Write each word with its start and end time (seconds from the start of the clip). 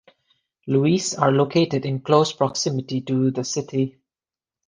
Louis 0.65 1.15
are 1.15 1.31
located 1.31 1.85
in 1.85 1.99
close 1.99 2.33
proximity 2.33 3.01
to 3.01 3.29
the 3.29 3.43
city. 3.43 3.99